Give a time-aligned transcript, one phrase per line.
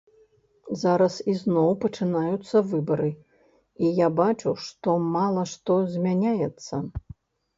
[0.83, 3.11] Зараз ізноў пачынаюцца выбары,
[3.87, 6.75] і я бачу, што мала што змяняецца.